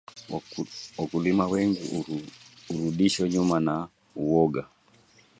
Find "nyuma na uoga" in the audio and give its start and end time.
3.29-4.65